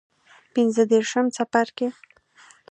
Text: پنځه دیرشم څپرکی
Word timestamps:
پنځه 0.53 0.83
دیرشم 0.91 1.25
څپرکی 1.35 1.87